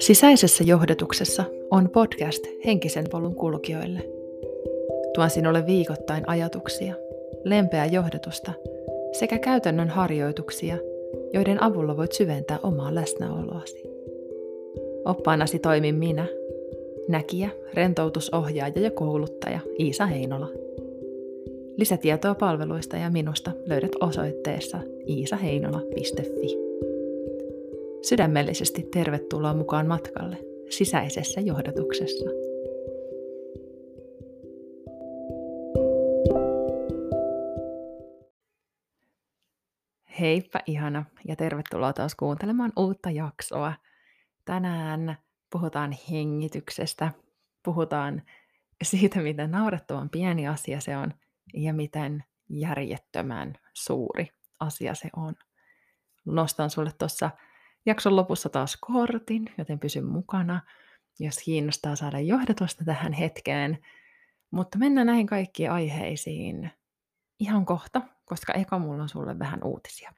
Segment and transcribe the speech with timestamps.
[0.00, 4.00] Sisäisessä johdatuksessa on podcast henkisen polun kulkijoille.
[5.14, 6.94] Tuon sinulle viikoittain ajatuksia,
[7.44, 8.52] lempeää johdatusta
[9.12, 10.76] sekä käytännön harjoituksia,
[11.32, 13.82] joiden avulla voit syventää omaa läsnäoloasi.
[15.04, 16.26] Oppaanasi toimin minä,
[17.08, 20.48] näkijä, rentoutusohjaaja ja kouluttaja Iisa Heinola.
[21.76, 24.78] Lisätietoa palveluista ja minusta löydät osoitteessa
[25.08, 26.59] iisaheinola.fi.
[28.02, 30.36] Sydämellisesti tervetuloa mukaan matkalle
[30.70, 32.30] sisäisessä johdatuksessa.
[40.20, 43.72] Heippa ihana ja tervetuloa taas kuuntelemaan uutta jaksoa.
[44.44, 45.16] Tänään
[45.52, 47.12] puhutaan hengityksestä,
[47.62, 48.22] puhutaan
[48.82, 51.14] siitä, miten naurettavan pieni asia se on
[51.54, 54.28] ja miten järjettömän suuri
[54.60, 55.34] asia se on.
[56.24, 57.30] Nostan sulle tuossa
[57.86, 60.60] jakson lopussa taas kortin, joten pysy mukana,
[61.18, 63.78] jos kiinnostaa saada johdatusta tähän hetkeen.
[64.50, 66.70] Mutta mennään näihin kaikkiin aiheisiin
[67.40, 70.12] ihan kohta, koska eka mulla on sulle vähän uutisia.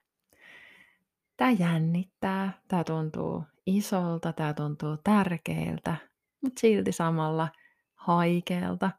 [1.37, 5.95] Tämä jännittää, tämä tuntuu isolta, tämä tuntuu tärkeältä,
[6.41, 7.49] mutta silti samalla
[7.95, 8.91] haikealta.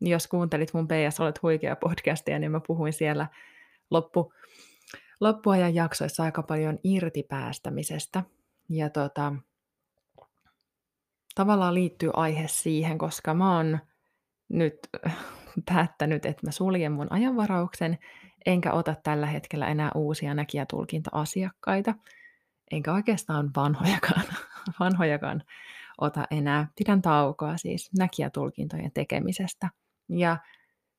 [0.00, 3.26] Jos kuuntelit mun PS Olet huikea podcastia, niin mä puhuin siellä
[3.90, 4.32] loppu
[5.20, 8.22] loppuajan jaksoissa aika paljon irtipäästämisestä.
[8.68, 9.32] Ja tota,
[11.34, 13.78] tavallaan liittyy aihe siihen, koska mä oon
[14.48, 14.78] nyt
[15.72, 17.98] päättänyt, että mä suljen mun ajanvarauksen,
[18.46, 21.94] enkä ota tällä hetkellä enää uusia näkijätulkinta-asiakkaita,
[22.70, 24.24] enkä oikeastaan vanhojakaan,
[24.80, 25.42] vanhojakaan
[25.98, 26.68] ota enää.
[26.78, 29.70] Pidän taukoa siis näkijätulkintojen tekemisestä.
[30.08, 30.36] Ja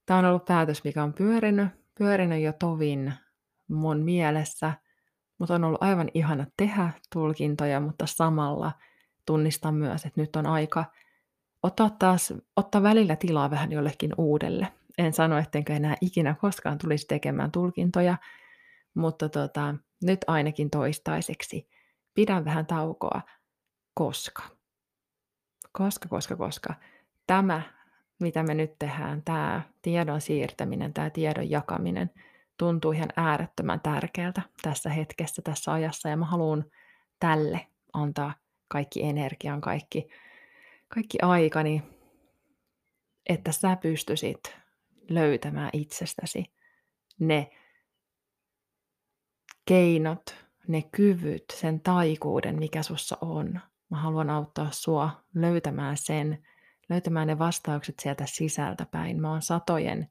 [0.05, 3.13] tämä on ollut päätös, mikä on pyörinyt, pyörinyt jo tovin
[3.69, 4.73] mun mielessä,
[5.37, 8.71] mutta on ollut aivan ihana tehdä tulkintoja, mutta samalla
[9.25, 10.85] tunnistan myös, että nyt on aika
[11.63, 14.67] ottaa taas, ottaa välillä tilaa vähän jollekin uudelle.
[14.97, 18.17] En sano, ettenkö enää ikinä koskaan tulisi tekemään tulkintoja,
[18.93, 21.69] mutta tota, nyt ainakin toistaiseksi
[22.13, 23.21] pidän vähän taukoa,
[23.93, 24.43] koska,
[25.71, 26.73] koska, koska, koska?
[27.27, 27.61] Tämä,
[28.19, 32.11] mitä me nyt tehdään, tämä tiedon siirtäminen, tämä tiedon jakaminen–
[32.57, 36.65] tuntuu ihan äärettömän tärkeältä tässä hetkessä, tässä ajassa, ja mä haluan
[37.19, 38.33] tälle antaa
[38.67, 40.07] kaikki energian, kaikki,
[40.87, 41.83] kaikki aikani,
[43.29, 44.55] että sä pystyisit
[45.09, 46.45] löytämään itsestäsi
[47.19, 47.51] ne
[49.65, 50.35] keinot,
[50.67, 53.59] ne kyvyt, sen taikuuden, mikä sussa on.
[53.89, 56.45] Mä haluan auttaa sua löytämään sen,
[56.89, 59.21] löytämään ne vastaukset sieltä sisältä päin.
[59.21, 60.09] Mä oon satojen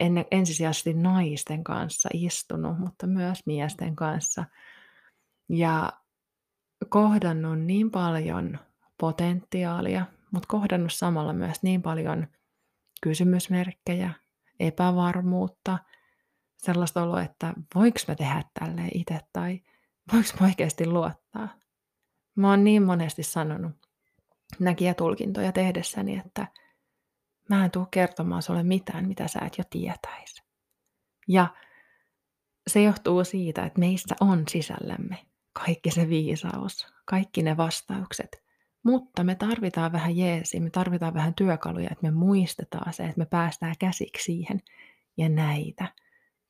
[0.00, 4.44] ennen, ensisijaisesti naisten kanssa istunut, mutta myös miesten kanssa.
[5.48, 5.92] Ja
[6.88, 8.58] kohdannut niin paljon
[9.00, 12.26] potentiaalia, mutta kohdannut samalla myös niin paljon
[13.02, 14.10] kysymysmerkkejä,
[14.60, 15.78] epävarmuutta,
[16.56, 19.60] sellaista oloa, että voiko mä tehdä tälle itse tai
[20.12, 21.48] voiko mä oikeasti luottaa.
[22.34, 23.72] Mä oon niin monesti sanonut
[24.58, 26.46] näkijätulkintoja tehdessäni, että–
[27.50, 30.42] Mä en tule kertomaan sulle mitään, mitä sä et jo tietäisi.
[31.28, 31.46] Ja
[32.66, 35.18] se johtuu siitä, että meistä on sisällämme
[35.52, 38.44] kaikki se viisaus, kaikki ne vastaukset.
[38.82, 43.26] Mutta me tarvitaan vähän jeesi, me tarvitaan vähän työkaluja, että me muistetaan se, että me
[43.26, 44.60] päästään käsiksi siihen.
[45.16, 45.86] Ja näitä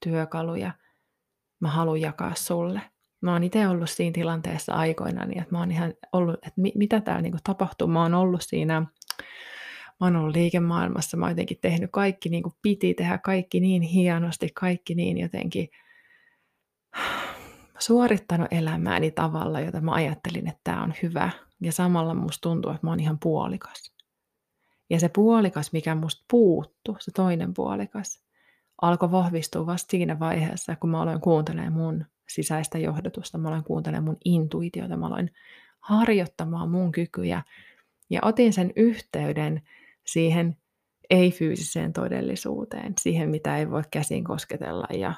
[0.05, 0.73] työkaluja
[1.61, 2.81] mä haluan jakaa sulle.
[3.21, 7.01] Mä oon itse ollut siinä tilanteessa aikoinaan, niin että mä oon ihan ollut, että mitä
[7.01, 7.89] täällä niinku tapahtuu.
[7.89, 8.87] Mä oon ollut siinä
[10.01, 13.83] mä oon ollut liikemaailmassa, mä oon jotenkin tehnyt kaikki niin kuin piti tehdä, kaikki niin
[13.83, 15.69] hienosti, kaikki niin jotenkin
[17.79, 21.31] suorittanut elämääni tavalla, jota mä ajattelin, että tämä on hyvä.
[21.61, 23.95] Ja samalla musta tuntuu, että mä oon ihan puolikas.
[24.91, 28.23] Ja se puolikas, mikä musta puuttu, se toinen puolikas,
[28.83, 34.05] alkoi vahvistua vasta siinä vaiheessa, kun mä aloin kuuntelemaan mun sisäistä johdatusta, mä aloin kuuntelemaan
[34.05, 35.31] mun intuitiota, mä aloin
[35.81, 37.43] harjoittamaan mun kykyjä
[38.11, 39.63] ja otin sen yhteyden
[40.13, 40.57] siihen
[41.11, 45.15] ei-fyysiseen todellisuuteen, siihen mitä ei voi käsin kosketella ja,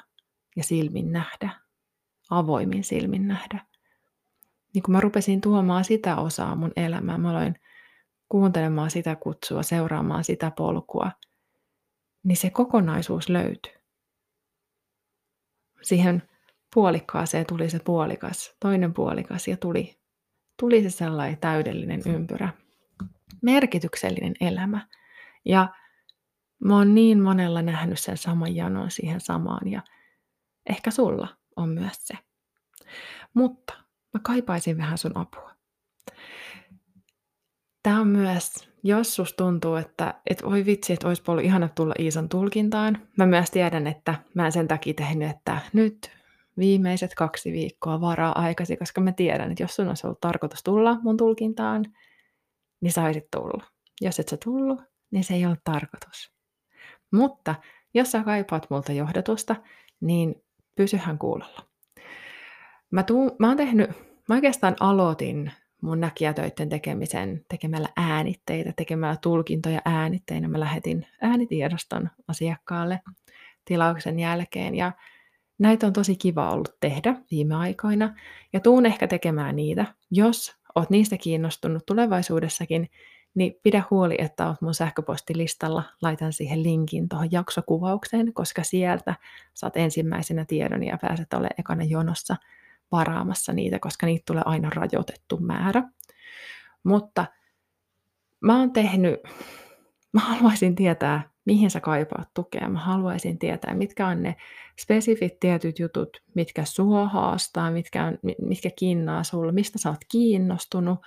[0.55, 1.49] ja silmin nähdä,
[2.29, 3.65] avoimin silmin nähdä.
[4.73, 7.55] Niin kun mä rupesin tuomaan sitä osaa mun elämää, mä aloin
[8.29, 11.11] kuuntelemaan sitä kutsua, seuraamaan sitä polkua,
[12.23, 13.73] niin se kokonaisuus löytyi.
[15.81, 16.23] Siihen
[16.73, 19.99] puolikkaaseen tuli se puolikas, toinen puolikas ja tuli,
[20.59, 22.62] tuli se sellainen täydellinen ympyrä
[23.43, 24.87] merkityksellinen elämä.
[25.45, 25.69] Ja
[26.63, 29.81] mä oon niin monella nähnyt sen saman janon siihen samaan ja
[30.69, 32.13] ehkä sulla on myös se.
[33.33, 33.73] Mutta
[34.13, 35.51] mä kaipaisin vähän sun apua.
[37.83, 41.93] Tämä on myös, jos sus tuntuu, että et voi vitsi, että olisi ollut ihana tulla
[41.99, 43.07] Iisan tulkintaan.
[43.17, 46.11] Mä myös tiedän, että mä en sen takia tehnyt, että nyt
[46.57, 50.97] viimeiset kaksi viikkoa varaa aikaisin, koska mä tiedän, että jos sun olisi ollut tarkoitus tulla
[51.01, 51.85] mun tulkintaan,
[52.83, 53.63] niin sä olisit tullut.
[54.01, 54.81] Jos et sä tullut,
[55.11, 56.31] niin se ei ole tarkoitus.
[57.11, 57.55] Mutta
[57.93, 59.55] jos sä kaipaat multa johdatusta,
[60.01, 60.35] niin
[60.75, 61.67] pysyhän kuulolla.
[62.91, 63.89] Mä, tuun, mä oon tehnyt,
[64.29, 65.51] mä oikeastaan aloitin
[65.81, 70.47] mun näkijätöiden tekemisen tekemällä äänitteitä, tekemällä tulkintoja äänitteinä.
[70.47, 73.01] Mä lähetin äänitiedoston asiakkaalle
[73.65, 74.91] tilauksen jälkeen ja
[75.59, 78.15] näitä on tosi kiva ollut tehdä viime aikoina
[78.53, 79.85] ja tuun ehkä tekemään niitä.
[80.11, 82.89] Jos oot niistä kiinnostunut tulevaisuudessakin,
[83.35, 85.83] niin pidä huoli, että oot mun sähköpostilistalla.
[86.01, 89.15] Laitan siihen linkin tuohon jaksokuvaukseen, koska sieltä
[89.53, 92.35] saat ensimmäisenä tiedon ja pääset olemaan ekana jonossa
[92.91, 95.83] varaamassa niitä, koska niitä tulee aina rajoitettu määrä.
[96.83, 97.25] Mutta
[98.41, 99.19] mä oon tehnyt,
[100.13, 102.69] mä haluaisin tietää, mihin sä kaipaat tukea.
[102.69, 104.35] Mä haluaisin tietää, mitkä on ne
[104.79, 110.99] spesifit tietyt jutut, mitkä sua haastaa, mitkä, on, mitkä kiinnaa sulle, mistä sä oot kiinnostunut,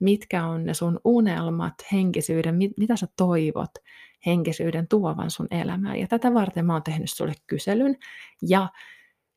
[0.00, 3.70] mitkä on ne sun unelmat, henkisyyden, mit, mitä sä toivot
[4.26, 5.98] henkisyyden tuovan sun elämään.
[5.98, 7.96] Ja tätä varten mä oon tehnyt sulle kyselyn.
[8.42, 8.68] Ja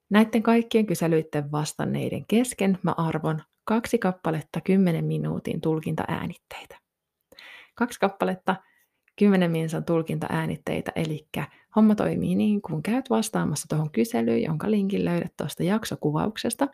[0.09, 6.77] näiden kaikkien kyselyiden vastanneiden kesken mä arvon kaksi kappaletta 10 minuutin tulkintaäänitteitä.
[7.75, 8.55] Kaksi kappaletta
[9.17, 11.27] 10 minsan tulkintaäänitteitä, eli
[11.75, 16.67] homma toimii niin, kun käyt vastaamassa tuohon kyselyyn, jonka linkin löydät tuosta jaksokuvauksesta.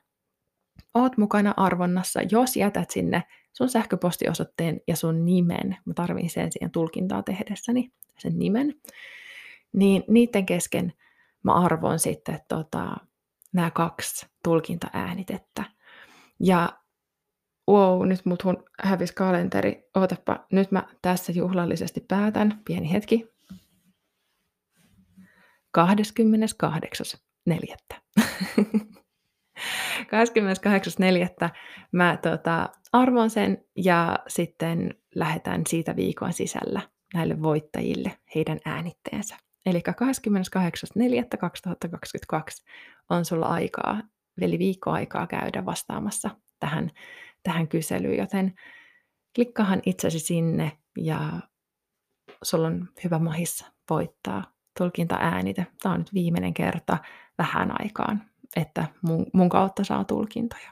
[0.93, 3.23] Oot mukana arvonnassa, jos jätät sinne
[3.53, 8.75] sun sähköpostiosoitteen ja sun nimen, mä tarviin sen siihen tulkintaa tehdessäni, sen nimen,
[9.73, 10.93] niin niiden kesken
[11.43, 12.97] mä arvon sitten tota,
[13.53, 15.63] nämä kaksi tulkintaäänitettä.
[16.39, 16.82] Ja
[17.69, 19.89] wow, nyt mut hun hävisi kalenteri.
[19.95, 22.61] Ootapa, nyt mä tässä juhlallisesti päätän.
[22.65, 23.33] Pieni hetki.
[25.77, 25.83] 28.4.
[30.03, 31.49] 28.4.
[31.91, 36.81] mä tota, arvon sen ja sitten lähetän siitä viikon sisällä
[37.13, 39.37] näille voittajille heidän äänitteensä.
[39.65, 39.85] Eli 28.4.2022
[43.09, 44.01] on sulla aikaa,
[44.41, 46.29] eli viikko aikaa käydä vastaamassa
[46.59, 46.91] tähän
[47.43, 48.53] tähän kyselyyn, joten
[49.35, 51.39] klikkahan itsesi sinne ja
[52.43, 54.43] sulla on hyvä mahissa voittaa
[54.77, 55.67] tulkinta-äänite.
[55.81, 56.97] Tämä on nyt viimeinen kerta
[57.37, 58.21] vähän aikaan,
[58.55, 60.71] että mun, mun kautta saa tulkintoja.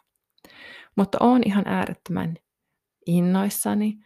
[0.95, 2.35] Mutta on ihan äärettömän
[3.05, 3.99] innoissani.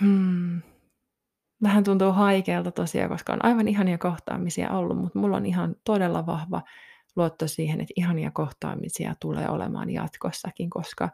[0.00, 0.62] Hmm.
[1.62, 6.26] Vähän tuntuu haikealta tosiaan, koska on aivan ihania kohtaamisia ollut, mutta mulla on ihan todella
[6.26, 6.62] vahva
[7.16, 11.10] luotto siihen, että ihania kohtaamisia tulee olemaan jatkossakin, koska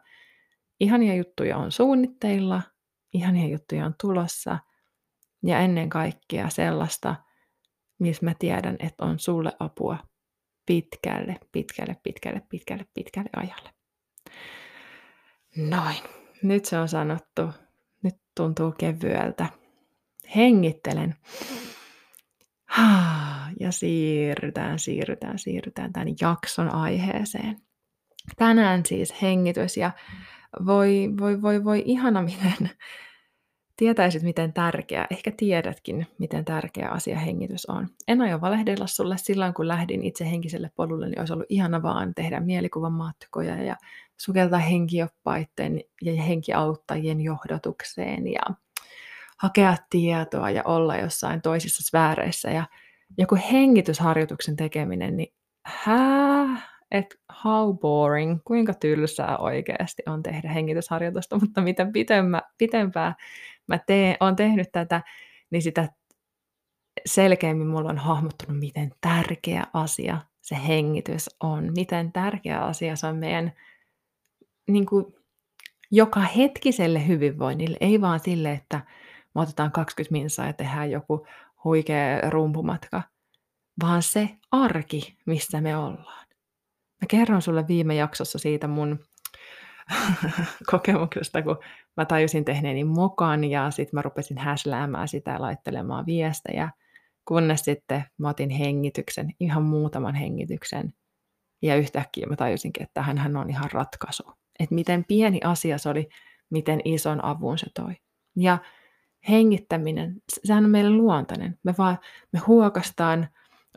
[0.79, 2.61] ihania juttuja on suunnitteilla,
[3.13, 4.59] ihania juttuja on tulossa
[5.43, 7.15] ja ennen kaikkea sellaista,
[7.99, 9.97] missä mä tiedän, että on sulle apua
[10.65, 13.69] pitkälle, pitkälle, pitkälle, pitkälle, pitkälle ajalle.
[15.57, 15.97] Noin,
[16.43, 17.41] nyt se on sanottu.
[18.03, 19.49] Nyt tuntuu kevyeltä.
[20.35, 21.15] Hengittelen.
[23.59, 27.57] Ja siirrytään, siirrytään, siirrytään tämän jakson aiheeseen.
[28.37, 29.91] Tänään siis hengitys ja
[30.65, 32.69] voi, voi, voi, voi, ihana miten
[33.79, 37.87] tietäisit, miten tärkeä, ehkä tiedätkin, miten tärkeä asia hengitys on.
[38.07, 42.15] En aio valehdella sulle silloin, kun lähdin itse henkiselle polulle, niin olisi ollut ihana vaan
[42.15, 43.75] tehdä mielikuvamatkoja ja
[44.17, 48.41] sukeltaa henkioppaiden ja henkiauttajien johdotukseen ja
[49.37, 52.49] hakea tietoa ja olla jossain toisissa sfääreissä.
[52.49, 52.65] Ja
[53.17, 55.33] joku hengitysharjoituksen tekeminen, niin
[55.65, 56.61] hää,
[56.91, 63.15] että how boring, kuinka tylsää oikeasti on tehdä hengitysharjoitusta, mutta mitä pitemmä, pitempää
[63.67, 65.01] mä teen, on tehnyt tätä,
[65.51, 65.89] niin sitä
[67.05, 73.15] selkeämmin mulla on hahmottunut, miten tärkeä asia se hengitys on, miten tärkeä asia se on
[73.15, 73.51] meidän
[74.67, 75.05] niin kuin,
[75.91, 78.81] joka hetkiselle hyvinvoinnille, ei vaan sille, että
[79.35, 81.27] me otetaan 20 minsaa ja tehdään joku
[81.63, 83.01] huikea rumpumatka,
[83.83, 86.27] vaan se arki, missä me ollaan.
[87.01, 88.99] Mä kerron sulle viime jaksossa siitä mun
[90.71, 91.59] kokemuksesta, kun
[91.97, 96.69] mä tajusin tehneeni mokan ja sitten mä rupesin häsläämään sitä ja laittelemaan viestejä,
[97.25, 100.93] kunnes sitten mä otin hengityksen, ihan muutaman hengityksen.
[101.61, 104.23] Ja yhtäkkiä mä tajusinkin, että hän on ihan ratkaisu.
[104.59, 106.09] Että miten pieni asia se oli,
[106.49, 107.93] miten ison avun se toi.
[108.35, 108.57] Ja
[109.29, 111.59] hengittäminen, sehän on meille luontainen.
[111.63, 111.97] Me vaan
[112.33, 113.27] me huokastaan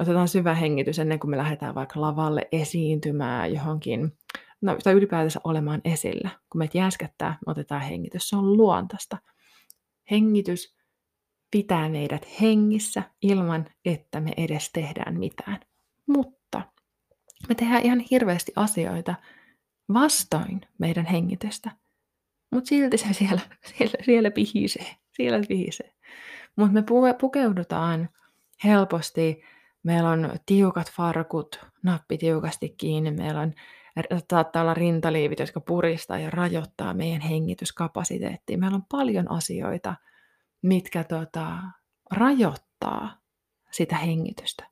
[0.01, 4.19] otetaan syvä hengitys ennen kuin me lähdetään vaikka lavalle esiintymään johonkin
[4.61, 6.31] no, tai ylipäätänsä olemaan esillä.
[6.51, 8.29] Kun meitä jäskättää, me otetaan hengitys.
[8.29, 9.19] Se on luontaista.
[10.11, 10.77] Hengitys
[11.51, 15.61] pitää meidät hengissä ilman, että me edes tehdään mitään.
[16.07, 16.63] Mutta
[17.49, 19.15] me tehdään ihan hirveästi asioita
[19.93, 21.71] vastoin meidän hengitystä.
[22.55, 23.41] Mutta silti se siellä,
[23.79, 25.02] siellä, siellä pihisee.
[25.13, 25.93] Siellä pihisee.
[26.57, 26.85] Mutta me
[27.21, 28.09] pukeudutaan
[28.65, 29.43] helposti.
[29.83, 33.11] Meillä on tiukat farkut, nappi tiukasti kiinni.
[33.11, 33.53] Meillä on,
[34.31, 38.59] saattaa olla rintaliivit, jotka puristaa ja rajoittaa meidän hengityskapasiteettia.
[38.59, 39.95] Meillä on paljon asioita,
[40.63, 41.59] mitkä tota,
[42.11, 43.17] rajoittaa
[43.71, 44.69] sitä hengitystä.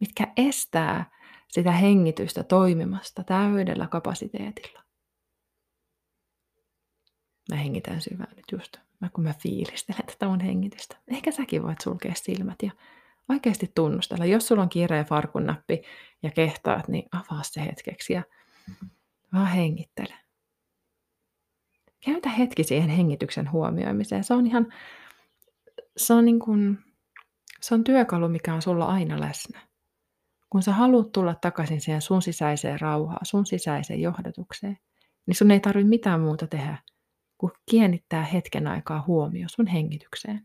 [0.00, 1.10] Mitkä estää
[1.48, 4.83] sitä hengitystä toimimasta täydellä kapasiteetilla.
[7.50, 10.96] Mä hengitän syvään nyt just, mä kun mä fiilistelen tätä mun hengitystä.
[11.08, 12.70] Ehkä säkin voit sulkea silmät ja
[13.28, 14.24] oikeasti tunnustella.
[14.24, 14.68] Jos sulla on
[15.08, 15.82] farkun nappi
[16.22, 18.22] ja kehtaat, niin avaa se hetkeksi ja
[19.32, 20.14] vaan hengittele.
[22.04, 24.24] Käytä hetki siihen hengityksen huomioimiseen.
[24.24, 24.72] Se on ihan,
[25.96, 26.78] se on niin kuin,
[27.60, 29.60] se on työkalu, mikä on sulla aina läsnä.
[30.50, 34.78] Kun sä haluat tulla takaisin siihen sun sisäiseen rauhaan, sun sisäiseen johdatukseen,
[35.26, 36.78] niin sun ei tarvitse mitään muuta tehdä
[37.50, 40.44] kuin kiinnittää hetken aikaa huomio sun hengitykseen.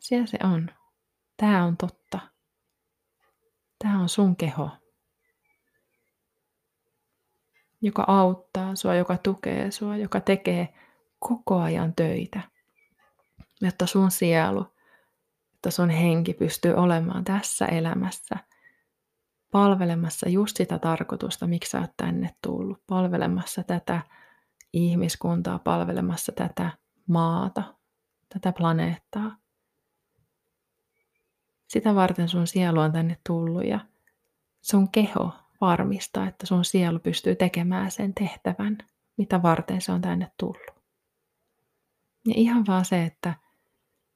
[0.00, 0.70] Siellä se on.
[1.36, 2.18] Tämä on totta.
[3.78, 4.70] Tämä on sun keho,
[7.82, 10.74] joka auttaa sua, joka tukee sua, joka tekee
[11.18, 12.40] koko ajan töitä,
[13.60, 14.66] jotta sun sielu,
[15.52, 18.36] jotta sun henki pystyy olemaan tässä elämässä
[19.50, 24.00] palvelemassa just sitä tarkoitusta, miksi sä oot tänne tullut, palvelemassa tätä
[24.74, 26.70] ihmiskuntaa, palvelemassa tätä
[27.08, 27.74] maata,
[28.28, 29.36] tätä planeettaa.
[31.68, 33.80] Sitä varten sun sielu on tänne tullut ja
[34.60, 38.78] sun keho varmistaa, että sun sielu pystyy tekemään sen tehtävän,
[39.16, 40.84] mitä varten se on tänne tullut.
[42.26, 43.34] Ja ihan vaan se, että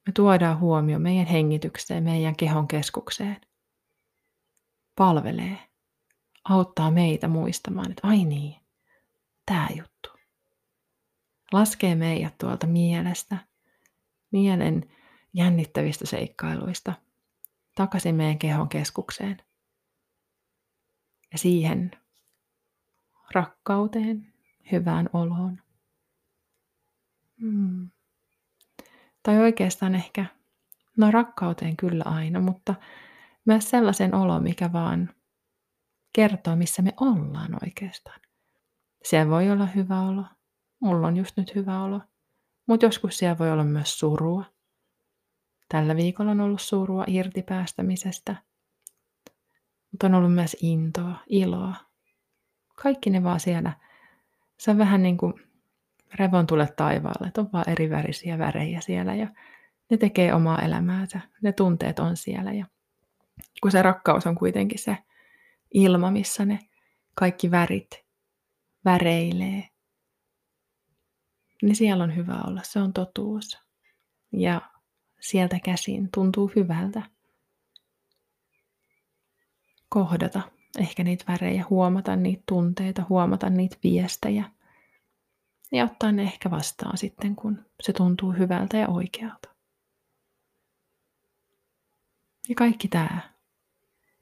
[0.06, 3.40] me tuodaan huomio meidän hengitykseen, meidän kehon keskukseen,
[4.96, 5.58] palvelee,
[6.44, 8.56] auttaa meitä muistamaan, että ai niin,
[9.46, 10.17] tämä juttu.
[11.52, 13.38] Laskee meidät tuolta mielestä,
[14.30, 14.90] mielen
[15.34, 16.92] jännittävistä seikkailuista,
[17.74, 19.36] takaisin meidän kehon keskukseen
[21.32, 21.90] ja siihen
[23.34, 24.32] rakkauteen,
[24.72, 25.62] hyvään oloon.
[27.40, 27.90] Hmm.
[29.22, 30.26] Tai oikeastaan ehkä,
[30.96, 32.74] no rakkauteen kyllä aina, mutta
[33.44, 35.14] myös sellaisen olo, mikä vaan
[36.12, 38.20] kertoo, missä me ollaan oikeastaan.
[39.04, 40.24] Siellä voi olla hyvä olo.
[40.80, 42.00] Mulla on just nyt hyvä olo.
[42.66, 44.44] Mutta joskus siellä voi olla myös surua.
[45.68, 48.36] Tällä viikolla on ollut surua irti päästämisestä–
[49.90, 51.74] mutta on ollut myös intoa, iloa.
[52.74, 53.72] Kaikki ne vaan siellä.
[54.58, 55.34] Se on vähän niin kuin
[56.14, 59.28] revon tule taivaalle, että on vaan eri värisiä värejä siellä ja
[59.90, 61.20] ne tekee omaa elämäänsä.
[61.42, 62.66] Ne tunteet on siellä ja
[63.62, 64.98] kun se rakkaus on kuitenkin se
[65.74, 66.58] ilma, missä ne
[67.14, 68.04] kaikki värit
[68.84, 69.67] väreilee,
[71.62, 72.60] niin siellä on hyvä olla.
[72.62, 73.58] Se on totuus.
[74.32, 74.60] Ja
[75.20, 77.02] sieltä käsin tuntuu hyvältä
[79.88, 80.40] kohdata
[80.78, 84.50] ehkä niitä värejä, huomata niitä tunteita, huomata niitä viestejä
[85.72, 89.48] ja ottaa ne ehkä vastaan sitten, kun se tuntuu hyvältä ja oikealta.
[92.48, 93.20] Ja kaikki tämä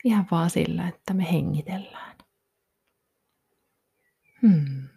[0.04, 2.16] ihan vaan sillä, että me hengitellään.
[4.42, 4.88] Hmm.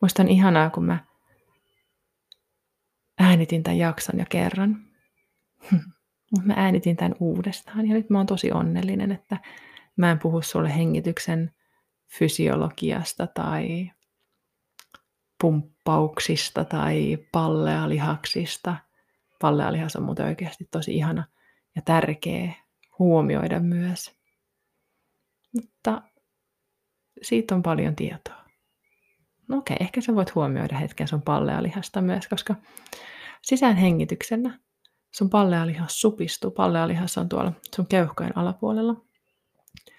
[0.00, 1.04] Musta on ihanaa, kun mä
[3.18, 4.86] äänitin tämän jakson jo kerran.
[6.30, 9.38] Mutta mä äänitin tämän uudestaan ja nyt mä oon tosi onnellinen, että
[9.96, 11.54] mä en puhu sulle hengityksen
[12.18, 13.90] fysiologiasta tai
[15.40, 18.76] pumppauksista tai pallealihaksista.
[19.40, 21.24] Pallealihas on muuten oikeasti tosi ihana
[21.76, 22.52] ja tärkeä
[22.98, 24.16] huomioida myös.
[25.52, 26.02] Mutta
[27.22, 28.45] siitä on paljon tietoa.
[29.48, 32.54] No okei, ehkä sä voit huomioida hetken sun pallealihasta myös, koska
[33.42, 34.58] sisäänhengityksenä
[35.10, 36.50] sun pallealihas supistuu.
[36.50, 38.94] Pallealihas on tuolla sun keuhkojen alapuolella.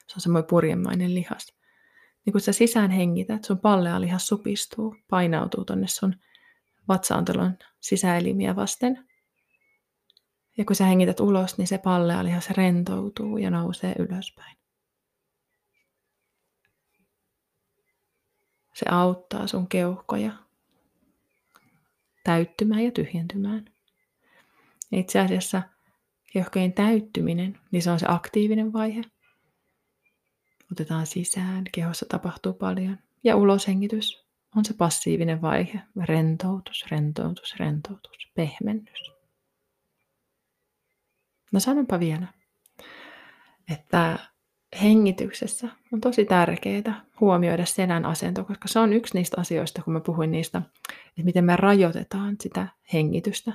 [0.07, 1.53] Se on semmoinen purjemainen lihas.
[2.25, 6.15] Niin kun sä sisään hengität, sun pallealihas supistuu, painautuu tonne sun
[6.87, 9.07] vatsaantelon sisäelimiä vasten.
[10.57, 14.57] Ja kun sä hengität ulos, niin se pallealihas rentoutuu ja nousee ylöspäin.
[18.77, 20.31] Se auttaa sun keuhkoja
[22.23, 23.65] täyttymään ja tyhjentymään.
[24.91, 25.61] Itse asiassa
[26.33, 29.01] keuhkojen täyttyminen, niin se on se aktiivinen vaihe.
[30.71, 32.97] Otetaan sisään, kehossa tapahtuu paljon.
[33.23, 35.81] Ja uloshengitys on se passiivinen vaihe.
[36.05, 39.11] Rentoutus, rentoutus, rentoutus, pehmennys.
[41.51, 42.27] No sanonpa vielä,
[43.71, 44.19] että
[44.81, 49.99] hengityksessä on tosi tärkeää huomioida selän asento, koska se on yksi niistä asioista, kun mä
[49.99, 50.61] puhuin niistä,
[51.07, 53.53] että miten me rajoitetaan sitä hengitystä.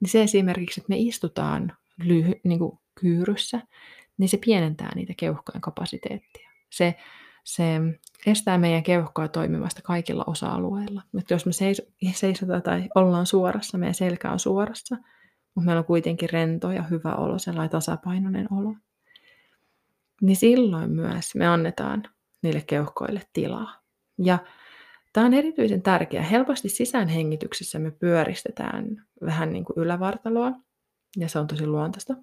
[0.00, 1.72] Niin se esimerkiksi, että me istutaan
[2.04, 3.60] lyhy, niin kuin kyyryssä,
[4.18, 6.50] niin se pienentää niitä keuhkojen kapasiteettia.
[6.70, 6.94] Se,
[7.44, 7.80] se
[8.26, 11.02] estää meidän keuhkoa toimimasta kaikilla osa-alueilla.
[11.12, 11.52] Mutta jos me
[12.12, 14.96] seisotaan tai ollaan suorassa, meidän selkä on suorassa,
[15.54, 18.74] mutta meillä on kuitenkin rento ja hyvä olo, sellainen tasapainoinen olo,
[20.22, 22.02] niin silloin myös me annetaan
[22.42, 23.82] niille keuhkoille tilaa.
[24.18, 24.38] Ja
[25.12, 26.22] tämä on erityisen tärkeää.
[26.22, 30.52] Helposti sisäänhengityksessä me pyöristetään vähän niin kuin ylävartaloa,
[31.16, 32.14] ja se on tosi luontaista.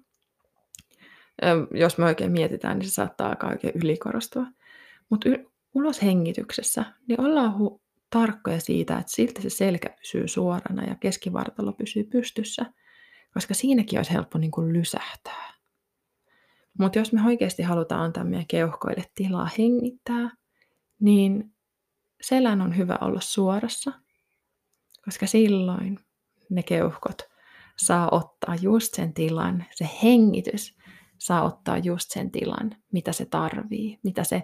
[1.74, 4.46] Jos me oikein mietitään, niin se saattaa aika oikein ylikorostua.
[5.10, 7.80] Mutta y- uloshengityksessä niin ollaan hu-
[8.10, 12.66] tarkkoja siitä, että silti se selkä pysyy suorana ja keskivartalo pysyy pystyssä,
[13.34, 15.49] koska siinäkin olisi helppo niin kuin lysähtää.
[16.78, 20.30] Mutta jos me oikeasti halutaan antaa meidän keuhkoille tilaa hengittää,
[21.00, 21.54] niin
[22.22, 23.92] selän on hyvä olla suorassa,
[25.04, 25.98] koska silloin
[26.50, 27.22] ne keuhkot
[27.76, 30.76] saa ottaa just sen tilan, se hengitys
[31.18, 34.42] saa ottaa just sen tilan, mitä se tarvii, mitä se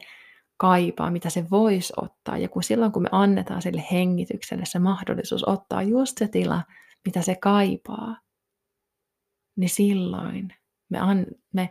[0.57, 2.39] kaipaa, mitä se voisi ottaa.
[2.39, 6.63] Ja kun silloin, kun me annetaan sille hengitykselle se mahdollisuus ottaa just se tila,
[7.05, 8.21] mitä se kaipaa,
[9.57, 10.55] niin silloin
[10.89, 11.71] me, an, me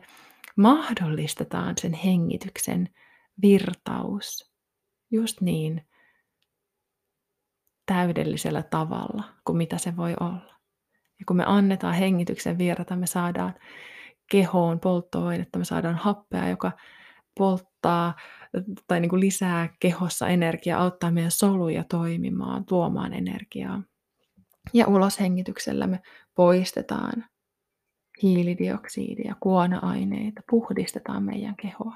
[0.56, 2.90] mahdollistetaan sen hengityksen
[3.42, 4.54] virtaus
[5.12, 5.88] just niin
[7.86, 10.56] täydellisellä tavalla kuin mitä se voi olla.
[11.20, 13.54] Ja kun me annetaan hengityksen virta, me saadaan
[14.32, 16.72] kehoon polttoainetta, me saadaan happea, joka
[17.38, 18.14] polttaa
[18.88, 23.84] tai niin kuin lisää kehossa energiaa, auttaa meidän soluja toimimaan, tuomaan energiaa.
[24.74, 26.00] Ja uloshengityksellä me
[26.36, 27.26] poistetaan
[28.24, 31.96] hiilidioksidia, kuona-aineita, puhdistetaan meidän kehoa.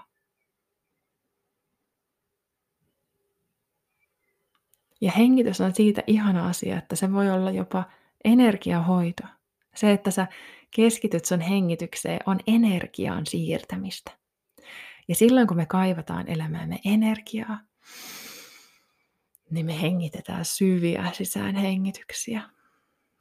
[5.02, 7.84] Ja hengitys on siitä ihana asia, että se voi olla jopa
[8.26, 9.24] energiahoito.
[9.76, 10.28] Se, että sä
[10.76, 14.12] keskityt sun hengitykseen, on energian siirtämistä.
[15.08, 17.60] Ja silloin, kun me kaivataan elämäämme energiaa,
[19.52, 22.42] niin me hengitetään syviä sisäänhengityksiä.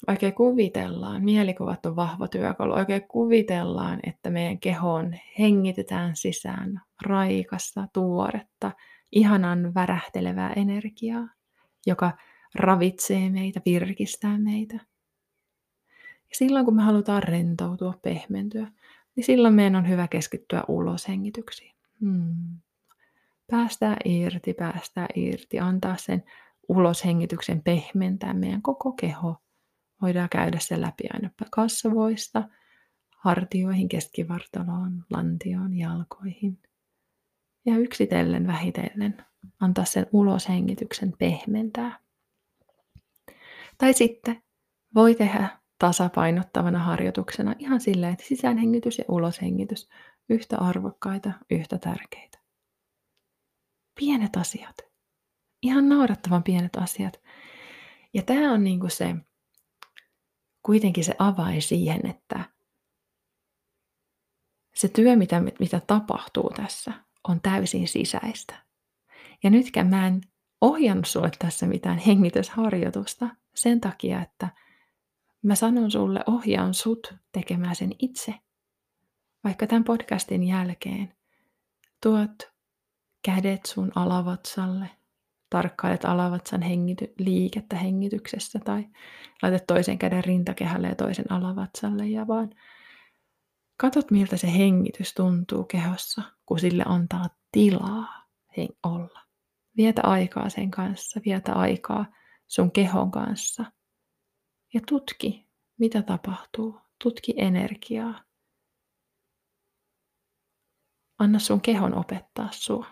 [0.06, 8.72] Oikein kuvitellaan, mielikuvat on vahva työkalu, oikein kuvitellaan, että meidän kehoon hengitetään sisään raikasta, tuoretta,
[9.12, 11.28] ihanan värähtelevää energiaa,
[11.86, 12.12] joka
[12.54, 14.74] ravitsee meitä, virkistää meitä.
[16.30, 18.72] Ja silloin kun me halutaan rentoutua, pehmentyä,
[19.16, 21.74] niin silloin meidän on hyvä keskittyä uloshengityksiin.
[22.00, 22.34] Hmm.
[23.50, 26.24] Päästää irti, päästää irti, antaa sen
[26.68, 29.36] uloshengityksen pehmentää meidän koko keho
[30.02, 32.48] Voidaan käydä se läpi aina kasvoista,
[33.16, 36.62] hartioihin, keskivartaloon, lantioon, jalkoihin.
[37.66, 39.24] Ja yksitellen, vähitellen
[39.60, 41.98] antaa sen uloshengityksen pehmentää.
[43.78, 44.42] Tai sitten
[44.94, 49.88] voi tehdä tasapainottavana harjoituksena ihan silleen, että sisäänhengitys ja uloshengitys
[50.28, 52.38] yhtä arvokkaita, yhtä tärkeitä.
[54.00, 54.76] Pienet asiat.
[55.62, 57.20] Ihan naurattavan pienet asiat.
[58.14, 59.14] Ja tämä on niinku se
[60.62, 62.44] kuitenkin se avain siihen, että
[64.74, 66.92] se työ, mitä, mitä tapahtuu tässä,
[67.28, 68.54] on täysin sisäistä.
[69.42, 70.20] Ja nytkään mä en
[70.60, 74.48] ohjannut sulle tässä mitään hengitysharjoitusta sen takia, että
[75.42, 78.34] mä sanon sulle, ohjaan sut tekemään sen itse.
[79.44, 81.16] Vaikka tämän podcastin jälkeen
[82.02, 82.52] tuot
[83.22, 84.90] kädet sun alavatsalle
[85.50, 88.84] tarkkailet alavatsan hengity- liikettä hengityksessä tai
[89.42, 92.50] laitat toisen käden rintakehälle ja toisen alavatsalle ja vaan
[93.76, 98.28] katot miltä se hengitys tuntuu kehossa, kun sille antaa tilaa
[98.82, 99.20] olla.
[99.76, 102.06] Vietä aikaa sen kanssa, vietä aikaa
[102.46, 103.64] sun kehon kanssa
[104.74, 106.80] ja tutki, mitä tapahtuu.
[107.02, 108.24] Tutki energiaa.
[111.18, 112.86] Anna sun kehon opettaa sua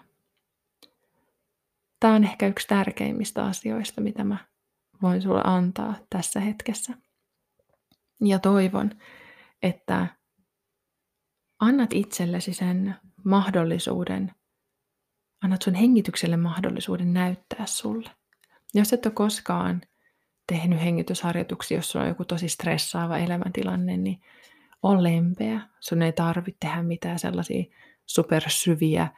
[2.06, 4.36] tämä on ehkä yksi tärkeimmistä asioista, mitä mä
[5.02, 6.92] voin sulle antaa tässä hetkessä.
[8.24, 8.90] Ja toivon,
[9.62, 10.06] että
[11.60, 14.32] annat itsellesi sen mahdollisuuden,
[15.42, 18.10] annat sun hengitykselle mahdollisuuden näyttää sulle.
[18.74, 19.82] Jos et ole koskaan
[20.46, 24.20] tehnyt hengitysharjoituksia, jos sulla on joku tosi stressaava elämäntilanne, niin
[24.82, 25.60] on lempeä.
[25.80, 27.64] Sun ei tarvitse tehdä mitään sellaisia
[28.06, 29.08] supersyviä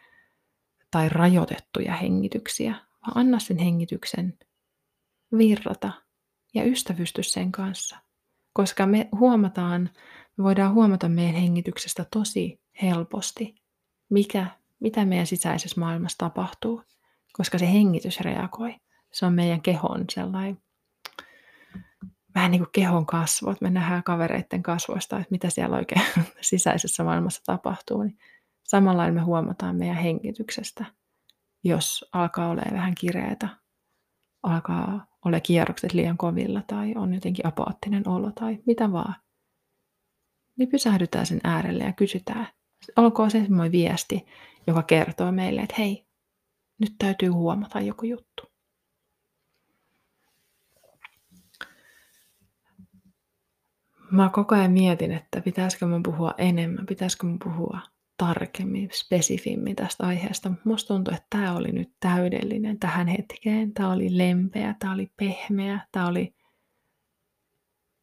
[0.91, 4.39] tai rajoitettuja hengityksiä, vaan anna sen hengityksen
[5.39, 5.93] virrata
[6.55, 7.97] ja ystävysty sen kanssa.
[8.53, 9.91] Koska me huomataan,
[10.37, 13.55] me voidaan huomata meidän hengityksestä tosi helposti,
[14.11, 14.47] mikä,
[14.81, 16.83] mitä meidän sisäisessä maailmassa tapahtuu,
[17.33, 18.75] koska se hengitys reagoi.
[19.13, 20.59] Se on meidän kehon sellainen,
[22.35, 23.61] vähän niin kuin kehon kasvot.
[23.61, 26.03] Me nähdään kavereiden kasvoista, että mitä siellä oikein
[26.41, 28.03] sisäisessä maailmassa tapahtuu.
[28.03, 28.19] Niin
[28.69, 30.85] samalla me huomataan meidän hengityksestä,
[31.65, 33.49] jos alkaa olla vähän kireetä,
[34.43, 39.15] alkaa olla kierrokset liian kovilla tai on jotenkin apaattinen olo tai mitä vaan.
[40.57, 42.47] Niin pysähdytään sen äärelle ja kysytään,
[42.97, 44.27] olkoon se semmoinen viesti,
[44.67, 46.07] joka kertoo meille, että hei,
[46.79, 48.43] nyt täytyy huomata joku juttu.
[54.11, 57.81] Mä koko ajan mietin, että pitäisikö mun puhua enemmän, pitäisikö mun puhua
[58.19, 60.53] tarkemmin, spesifimmin tästä aiheesta.
[60.65, 63.75] Musta tuntuu, että tämä oli nyt täydellinen tähän hetkeen.
[63.75, 66.35] Tämä oli lempeä, tämä oli pehmeä, tämä oli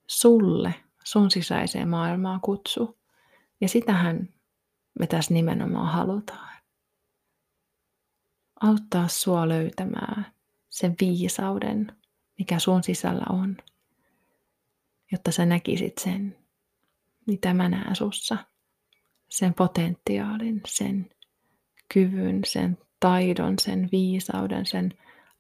[0.07, 0.73] sulle,
[1.03, 2.99] sun sisäiseen maailmaan kutsu.
[3.61, 4.29] Ja sitähän
[4.99, 6.55] me tässä nimenomaan halutaan.
[8.61, 10.25] Auttaa sua löytämään
[10.69, 11.91] sen viisauden,
[12.39, 13.57] mikä sun sisällä on,
[15.11, 16.37] jotta sä näkisit sen,
[17.27, 18.37] mitä mä näen sussa
[19.29, 21.09] sen potentiaalin, sen
[21.93, 24.93] kyvyn, sen taidon, sen viisauden, sen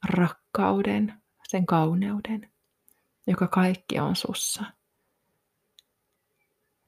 [0.09, 1.13] rakkauden,
[1.47, 2.51] sen kauneuden,
[3.27, 4.63] joka kaikki on sussa.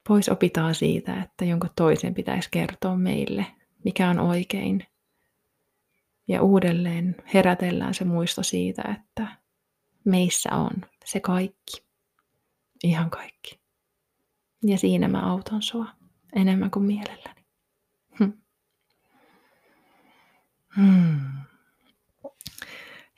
[0.08, 3.46] Pois opitaan siitä, että jonka toisen pitäisi kertoa meille,
[3.84, 4.88] mikä on oikein.
[6.28, 9.38] Ja uudelleen herätellään se muisto siitä, että
[10.06, 10.72] meissä on
[11.06, 11.84] se kaikki.
[12.84, 13.60] Ihan kaikki.
[14.64, 15.86] Ja siinä mä autan sua
[16.38, 17.46] enemmän kuin mielelläni.
[18.20, 18.32] Hm.
[20.76, 21.20] Hmm.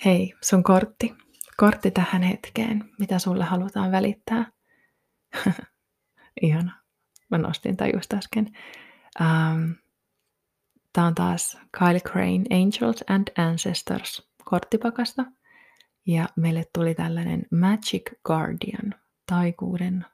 [0.05, 1.15] Hei, sun kortti.
[1.57, 4.51] Kortti tähän hetkeen, mitä sulle halutaan välittää.
[6.41, 6.79] Ihana.
[7.29, 8.45] Mä nostin tai just äsken.
[9.21, 9.75] Um,
[10.93, 15.25] Tämä on taas Kyle Crane Angels and Ancestors korttipakasta.
[16.07, 20.05] Ja meille tuli tällainen Magic Guardian, taikuuden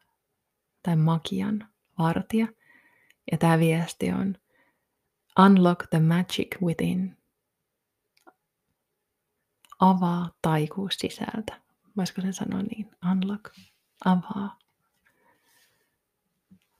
[0.84, 1.68] tai magian
[2.00, 2.48] vartija–
[3.32, 4.36] ja tämä viesti on
[5.40, 7.18] Unlock the magic within.
[9.80, 11.62] Avaa taikuus sisältä.
[11.98, 12.92] Voisiko sen sanoa niin?
[13.12, 13.46] Unlock.
[14.06, 14.60] Avaa.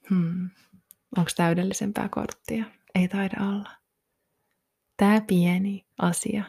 [0.10, 0.50] Hmm.
[1.18, 2.66] Onko täydellisempää korttia?
[2.96, 3.72] Ei taida olla.
[4.98, 6.44] Tämä pieni asia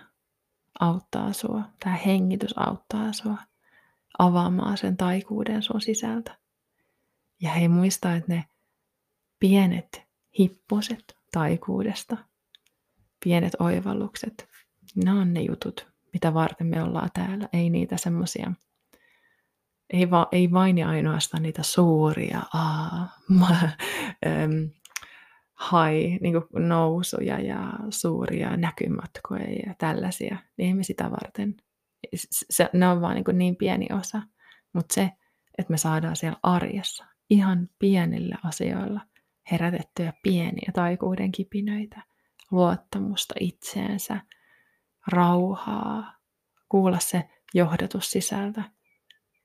[0.81, 1.63] auttaa sua.
[1.81, 3.39] Tämä hengitys auttaa sua
[4.19, 6.39] avaamaan sen taikuuden sun sisältä.
[7.41, 8.45] Ja hei muista, että ne
[9.39, 10.03] pienet
[10.39, 12.17] hipposet taikuudesta,
[13.25, 14.49] pienet oivallukset,
[14.95, 17.49] ne on ne jutut, mitä varten me ollaan täällä.
[17.53, 18.53] Ei niitä semmoisia,
[19.91, 23.49] ei, va, ei vain ja ainoastaan niitä suuria aa, ma,
[24.27, 24.71] äm,
[25.55, 26.35] hai, niin
[26.69, 30.37] nousuja ja suuria näkymatkoja ja tällaisia.
[30.57, 31.57] Niin ei me sitä varten.
[32.17, 34.23] Se, ne on vaan niin, niin pieni osa.
[34.73, 35.13] Mutta se,
[35.59, 39.01] että me saadaan siellä arjessa ihan pienillä asioilla–
[39.53, 42.03] herätettyä pieniä taikuuden kipinöitä,
[42.51, 44.21] luottamusta itseensä,
[45.07, 46.17] rauhaa,
[46.69, 48.63] kuulla se johdatus sisältä,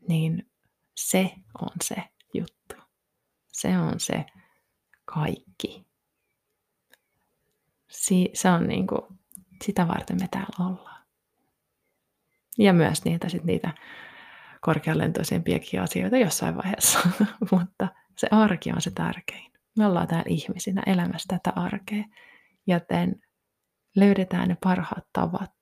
[0.08, 0.52] niin
[0.96, 1.96] se on se
[2.34, 2.76] juttu.
[3.48, 4.26] Se on se
[5.06, 5.86] kaikki.
[7.90, 9.02] Si- se on niin kuin,
[9.64, 11.06] sitä varten me täällä ollaan.
[12.58, 13.74] Ja myös niitä, sit niitä
[14.62, 17.00] korkealentoisempiakin asioita jossain vaiheessa,
[17.52, 17.88] mutta
[18.18, 19.51] se arki on se tärkein.
[19.78, 22.04] Me ollaan täällä ihmisinä elämässä tätä arkea,
[22.68, 23.22] joten
[23.96, 25.54] löydetään ne parhaat tavat,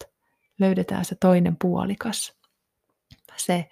[0.59, 2.39] löydetään se toinen puolikas,
[3.37, 3.69] se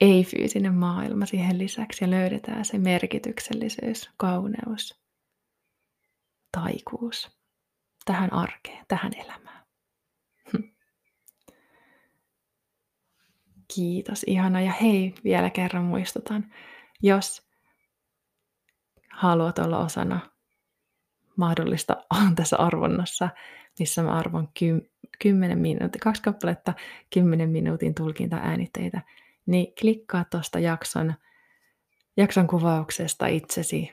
[0.00, 5.02] ei-fyysinen maailma siihen lisäksi ja löydetään se merkityksellisyys, kauneus,
[6.52, 7.38] taikuus
[8.04, 9.66] tähän arkeen, tähän elämään.
[10.52, 10.62] Hm.
[13.74, 14.60] Kiitos, ihana.
[14.60, 16.54] Ja hei, vielä kerran muistutan,
[17.02, 17.47] jos
[19.18, 20.20] haluat olla osana
[21.36, 21.96] mahdollista
[22.36, 23.28] tässä arvonnassa,
[23.78, 24.48] missä mä arvon
[25.18, 26.74] 10 minuuttia, kaksi kappaletta
[27.12, 29.02] 10 minuutin tulkinta äänitteitä,
[29.46, 31.14] niin klikkaa tuosta jakson,
[32.16, 33.92] jakson kuvauksesta itsesi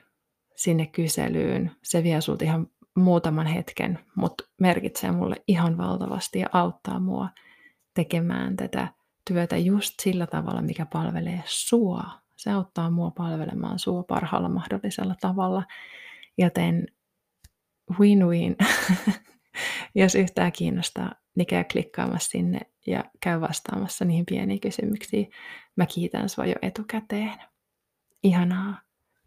[0.55, 1.71] sinne kyselyyn.
[1.83, 7.29] Se vie sulta ihan muutaman hetken, mutta merkitsee mulle ihan valtavasti ja auttaa mua
[7.93, 8.87] tekemään tätä
[9.27, 15.63] työtä just sillä tavalla, mikä palvelee sua se auttaa mua palvelemaan sua parhaalla mahdollisella tavalla.
[16.37, 16.87] Joten
[17.91, 18.55] win-win.
[19.95, 25.31] Jos yhtään kiinnostaa, niin käy klikkaamassa sinne ja käy vastaamassa niihin pieniin kysymyksiin.
[25.75, 27.33] Mä kiitän sua jo etukäteen.
[28.23, 28.81] Ihanaa,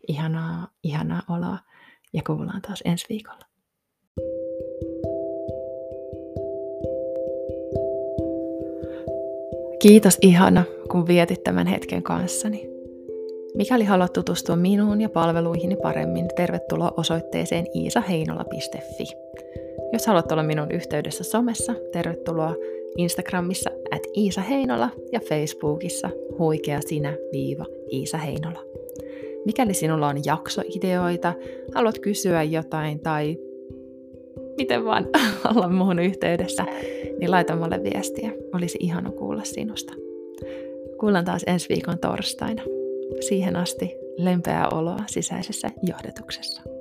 [0.09, 1.59] ihanaa, ihanaa oloa
[2.13, 3.49] ja kuullaan taas ensi viikolla.
[9.83, 12.68] Kiitos ihana, kun vietit tämän hetken kanssani.
[13.55, 19.05] Mikäli haluat tutustua minuun ja palveluihini paremmin, tervetuloa osoitteeseen iisaheinola.fi.
[19.93, 22.55] Jos haluat olla minun yhteydessä somessa, tervetuloa
[22.97, 28.65] Instagramissa at Iisa Heinola ja Facebookissa huikea sinä viiva Iisa Heinola.
[29.45, 31.35] Mikäli sinulla on jaksoideoita,
[31.75, 33.39] haluat kysyä jotain tai
[34.57, 35.07] miten vaan
[35.55, 36.65] olla muun yhteydessä,
[37.19, 38.33] niin laita mulle viestiä.
[38.55, 39.95] Olisi ihana kuulla sinusta.
[41.01, 42.63] Kuullaan taas ensi viikon torstaina.
[43.21, 46.78] Siihen asti lempeää oloa sisäisessä johdetuksessa.